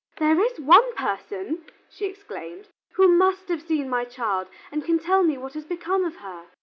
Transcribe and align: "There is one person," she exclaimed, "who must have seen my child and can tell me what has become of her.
"There 0.17 0.39
is 0.43 0.59
one 0.59 0.95
person," 0.95 1.63
she 1.87 2.05
exclaimed, 2.07 2.69
"who 2.93 3.07
must 3.07 3.49
have 3.49 3.61
seen 3.61 3.87
my 3.87 4.03
child 4.03 4.47
and 4.71 4.83
can 4.83 4.97
tell 4.97 5.21
me 5.21 5.37
what 5.37 5.53
has 5.53 5.65
become 5.65 6.05
of 6.05 6.15
her. 6.15 6.47